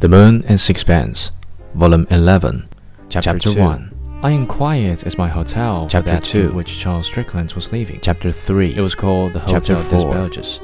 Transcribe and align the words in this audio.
The 0.00 0.08
Moon 0.08 0.44
and 0.46 0.60
Sixpence, 0.60 1.32
Volume 1.74 2.06
11, 2.10 2.68
Chapter, 3.08 3.32
Chapter 3.38 3.54
two. 3.54 3.60
1. 3.60 4.20
I 4.22 4.30
inquired 4.30 5.02
at 5.02 5.18
my 5.18 5.26
hotel 5.28 5.86
for 5.86 5.90
Chapter 5.90 6.10
that 6.12 6.22
to 6.24 6.48
two. 6.48 6.52
which 6.54 6.78
Charles 6.78 7.06
Strickland 7.06 7.52
was 7.54 7.72
leaving. 7.72 7.98
Chapter 8.00 8.30
3. 8.30 8.76
It 8.76 8.80
was 8.80 8.94
called 8.94 9.32
the 9.32 9.40
Hotel 9.40 9.82
des. 9.82 10.04
Belges. 10.08 10.60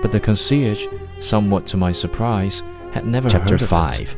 But 0.00 0.10
the 0.10 0.20
concierge, 0.20 0.86
somewhat 1.20 1.66
to 1.66 1.76
my 1.76 1.92
surprise, 1.92 2.62
had 2.92 3.06
never 3.06 3.28
Chapter 3.28 3.50
heard 3.50 3.62
of 3.62 3.68
5. 3.68 4.00
it. 4.00 4.16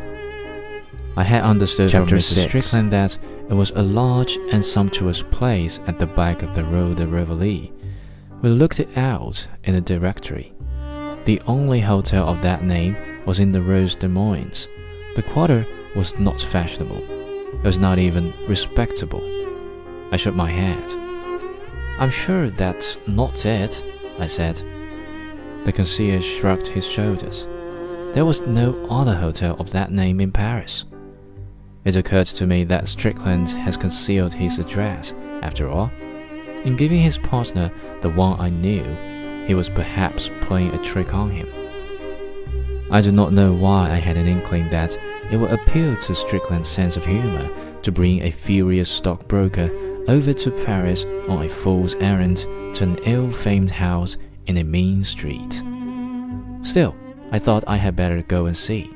I 1.17 1.25
had 1.25 1.43
understood 1.43 1.91
Chapter 1.91 2.11
from 2.11 2.19
Mrs. 2.19 2.23
six. 2.35 2.47
Strickland 2.49 2.93
that 2.93 3.19
it 3.51 3.55
was 3.55 3.71
a 3.71 3.83
large 3.83 4.39
and 4.53 4.65
sumptuous 4.65 5.23
place 5.23 5.81
at 5.89 5.99
the 5.99 6.07
back 6.07 6.45
of 6.45 6.55
the 6.55 6.65
Rue 6.65 6.95
de 6.95 7.07
Rivoli. 7.09 7.73
We 8.41 8.51
looked 8.51 8.79
it 8.79 8.97
out 8.97 9.49
in 9.65 9.75
the 9.75 9.81
directory. 9.81 10.53
The 11.25 11.41
only 11.47 11.81
hotel 11.81 12.29
of 12.29 12.41
that 12.43 12.63
name 12.63 12.97
was 13.27 13.39
in 13.39 13.53
the 13.53 13.63
Rue 13.63 13.89
des 13.89 14.09
Moines. 14.09 14.69
The 15.17 15.23
quarter 15.23 15.67
was 15.95 16.19
not 16.19 16.41
fashionable. 16.41 17.05
It 17.55 17.63
was 17.63 17.79
not 17.79 17.99
even 17.99 18.33
respectable. 18.47 19.23
I 20.13 20.17
shook 20.17 20.35
my 20.35 20.51
head. 20.51 20.91
I'm 21.99 22.11
sure 22.11 22.51
that's 22.51 22.99
not 23.07 23.47
it, 23.47 23.83
I 24.19 24.27
said. 24.27 24.63
The 25.65 25.73
concierge 25.73 26.27
shrugged 26.27 26.67
his 26.67 26.87
shoulders. 26.87 27.47
There 28.13 28.25
was 28.25 28.47
no 28.47 28.87
other 28.91 29.15
hotel 29.15 29.57
of 29.59 29.71
that 29.71 29.93
name 29.93 30.21
in 30.21 30.31
Paris. 30.33 30.85
It 31.85 31.97
occurred 31.97 32.27
to 32.29 32.47
me 32.47 32.65
that 32.65 32.89
Strickland 32.89 33.51
has 33.51 33.77
concealed 33.77 34.35
his 34.35 34.59
address, 34.59 35.13
after 35.43 35.69
all. 35.69 35.91
In 36.65 36.77
giving 36.77 37.01
his 37.01 37.19
partner 37.19 37.71
the 38.01 38.11
one 38.11 38.41
I 38.41 38.49
knew, 38.51 38.85
he 39.47 39.55
was 39.55 39.69
perhaps 39.69 40.31
playing 40.41 40.73
a 40.73 40.83
trick 40.83 41.15
on 41.15 41.31
him. 41.31 41.47
I 42.91 43.01
do 43.01 43.11
not 43.13 43.33
know 43.33 43.53
why 43.53 43.91
I 43.91 43.97
had 43.97 44.17
an 44.17 44.27
inkling 44.27 44.71
that 44.71 44.97
it 45.31 45.37
would 45.37 45.51
appeal 45.51 45.97
to 45.97 46.15
Strickland's 46.15 46.69
sense 46.69 46.97
of 46.97 47.05
humor 47.05 47.51
to 47.83 47.93
bring 47.93 48.23
a 48.23 48.31
furious 48.31 48.91
stockbroker 48.91 49.71
over 50.07 50.33
to 50.33 50.51
Paris 50.65 51.05
on 51.29 51.45
a 51.45 51.49
fool's 51.49 51.95
errand 51.97 52.39
to 52.75 52.85
an 52.85 52.99
ill-famed 53.05 53.71
house 53.71 54.17
in 54.47 54.59
a 54.59 54.65
mean 54.65 55.03
street. 55.03 55.63
Still, 56.63 56.95
I 57.33 57.39
thought 57.39 57.65
I 57.67 57.77
had 57.77 57.97
better 57.97 58.21
go 58.23 58.47
and 58.47 58.57
see. 58.57 58.91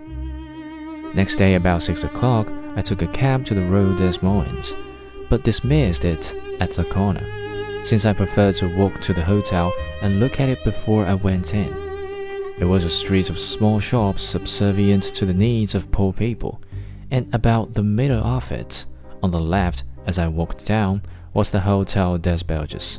Next 1.15 1.37
day, 1.37 1.55
about 1.55 1.83
six 1.83 2.05
o'clock, 2.05 2.53
I 2.77 2.83
took 2.83 3.01
a 3.01 3.09
cab 3.09 3.47
to 3.47 3.55
the 3.55 3.65
Rue 3.65 3.97
des 3.97 4.19
Moines, 4.21 4.75
but 5.31 5.45
dismissed 5.45 6.05
it 6.05 6.35
at 6.61 6.73
the 6.73 6.85
corner, 6.85 7.27
since 7.85 8.05
I 8.05 8.13
preferred 8.13 8.57
to 8.57 8.77
walk 8.77 9.01
to 9.01 9.15
the 9.15 9.25
hotel 9.25 9.73
and 10.03 10.21
look 10.21 10.41
at 10.41 10.51
it 10.51 10.63
before 10.65 11.07
I 11.07 11.15
went 11.15 11.55
in. 11.55 11.88
It 12.61 12.65
was 12.65 12.83
a 12.83 12.91
street 12.91 13.31
of 13.31 13.39
small 13.39 13.79
shops 13.79 14.21
subservient 14.23 15.05
to 15.15 15.25
the 15.25 15.33
needs 15.33 15.77
of 15.77 15.93
poor 15.93 16.13
people, 16.13 16.61
and 17.09 17.33
about 17.33 17.75
the 17.75 17.85
middle 17.85 18.23
of 18.23 18.51
it, 18.51 18.85
on 19.23 19.31
the 19.31 19.41
left 19.41 19.85
as 20.07 20.19
I 20.19 20.27
walked 20.27 20.67
down, 20.67 21.03
was 21.33 21.53
the 21.53 21.61
Hotel 21.61 22.19
des 22.19 22.43
Belges. 22.45 22.99